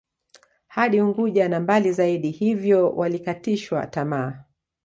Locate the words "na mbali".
1.49-1.91